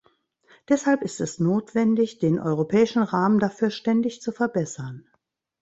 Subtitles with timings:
[0.67, 5.05] Deshalb ist es notwendig, den europäischen Rahmen dafür ständig zu verbessern.